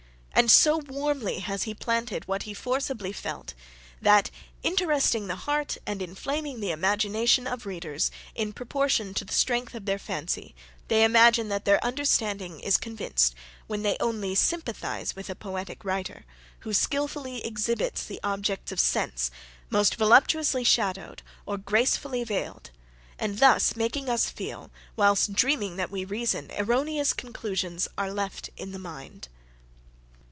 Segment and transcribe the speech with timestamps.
[0.33, 3.53] And so warmly has he painted what he forcibly felt,
[4.01, 4.31] that,
[4.63, 9.75] interesting the heart and inflaming the imagination of his readers; in proportion to the strength
[9.75, 10.55] of their fancy,
[10.87, 13.35] they imagine that their understanding is convinced,
[13.67, 16.25] when they only sympathize with a poetic writer,
[16.61, 19.29] who skilfully exhibits the objects of sense,
[19.69, 22.71] most voluptuously shadowed, or gracefully veiled;
[23.19, 28.71] and thus making us feel, whilst dreaming that we reason, erroneous conclusions are left in
[28.71, 29.27] the mind.